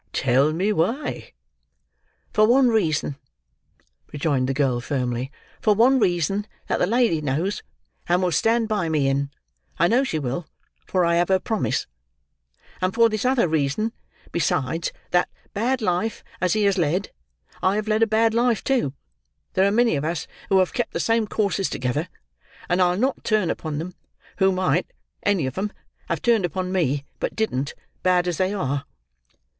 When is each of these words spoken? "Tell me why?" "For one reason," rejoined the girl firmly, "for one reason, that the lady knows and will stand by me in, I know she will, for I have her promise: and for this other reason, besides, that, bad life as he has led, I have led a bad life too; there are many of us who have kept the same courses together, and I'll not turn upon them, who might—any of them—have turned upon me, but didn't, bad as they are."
"Tell 0.13 0.51
me 0.51 0.73
why?" 0.73 1.31
"For 2.33 2.47
one 2.47 2.69
reason," 2.69 3.17
rejoined 4.11 4.49
the 4.49 4.53
girl 4.55 4.81
firmly, 4.81 5.31
"for 5.61 5.75
one 5.75 5.99
reason, 5.99 6.47
that 6.65 6.77
the 6.79 6.87
lady 6.87 7.21
knows 7.21 7.61
and 8.09 8.23
will 8.23 8.31
stand 8.31 8.67
by 8.67 8.89
me 8.89 9.07
in, 9.07 9.29
I 9.77 9.87
know 9.87 10.03
she 10.03 10.17
will, 10.17 10.47
for 10.87 11.05
I 11.05 11.17
have 11.17 11.27
her 11.29 11.37
promise: 11.37 11.85
and 12.81 12.95
for 12.95 13.09
this 13.09 13.25
other 13.25 13.47
reason, 13.47 13.93
besides, 14.31 14.91
that, 15.11 15.29
bad 15.53 15.83
life 15.83 16.23
as 16.41 16.53
he 16.53 16.63
has 16.63 16.79
led, 16.79 17.11
I 17.61 17.75
have 17.75 17.87
led 17.87 18.01
a 18.01 18.07
bad 18.07 18.33
life 18.33 18.63
too; 18.63 18.93
there 19.53 19.67
are 19.67 19.71
many 19.71 19.95
of 19.95 20.03
us 20.03 20.25
who 20.49 20.57
have 20.57 20.73
kept 20.73 20.93
the 20.93 20.99
same 20.99 21.27
courses 21.27 21.69
together, 21.69 22.09
and 22.67 22.81
I'll 22.81 22.97
not 22.97 23.23
turn 23.23 23.51
upon 23.51 23.77
them, 23.77 23.93
who 24.37 24.51
might—any 24.51 25.45
of 25.45 25.53
them—have 25.53 26.23
turned 26.23 26.45
upon 26.45 26.71
me, 26.71 27.05
but 27.19 27.35
didn't, 27.35 27.75
bad 28.01 28.27
as 28.27 28.37
they 28.39 28.51
are." 28.51 28.85